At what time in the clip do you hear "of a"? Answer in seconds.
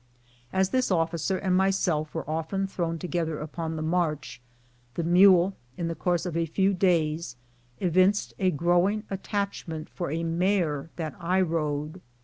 6.25-6.47